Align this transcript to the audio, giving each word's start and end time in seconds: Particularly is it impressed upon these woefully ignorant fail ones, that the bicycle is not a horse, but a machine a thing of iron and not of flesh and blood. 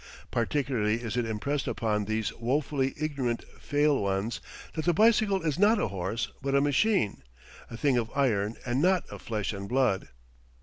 Particularly 0.31 0.95
is 0.95 1.15
it 1.15 1.27
impressed 1.27 1.67
upon 1.67 2.05
these 2.05 2.33
woefully 2.33 2.95
ignorant 2.99 3.43
fail 3.59 4.01
ones, 4.01 4.41
that 4.73 4.85
the 4.85 4.95
bicycle 4.95 5.43
is 5.43 5.59
not 5.59 5.79
a 5.79 5.89
horse, 5.89 6.29
but 6.41 6.55
a 6.55 6.59
machine 6.59 7.21
a 7.69 7.77
thing 7.77 7.99
of 7.99 8.09
iron 8.15 8.55
and 8.65 8.81
not 8.81 9.07
of 9.09 9.21
flesh 9.21 9.53
and 9.53 9.69
blood. 9.69 10.09